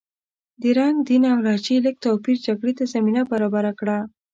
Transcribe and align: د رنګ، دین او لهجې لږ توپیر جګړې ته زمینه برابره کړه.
د 0.61 0.63
رنګ، 0.77 0.95
دین 1.07 1.23
او 1.33 1.37
لهجې 1.45 1.77
لږ 1.85 1.95
توپیر 2.05 2.37
جګړې 2.47 2.73
ته 2.79 2.83
زمینه 2.93 3.21
برابره 3.31 3.71
کړه. 3.79 3.97